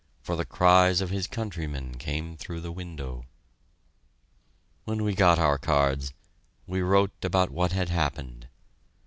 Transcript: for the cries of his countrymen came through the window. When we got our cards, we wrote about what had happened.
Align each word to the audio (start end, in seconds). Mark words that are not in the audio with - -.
for 0.23 0.35
the 0.35 0.43
cries 0.45 0.99
of 0.99 1.11
his 1.11 1.27
countrymen 1.27 1.93
came 1.93 2.35
through 2.35 2.59
the 2.59 2.71
window. 2.71 3.25
When 4.85 5.03
we 5.03 5.13
got 5.13 5.37
our 5.37 5.59
cards, 5.59 6.11
we 6.65 6.81
wrote 6.81 7.23
about 7.23 7.51
what 7.51 7.71
had 7.71 7.89
happened. 7.89 8.47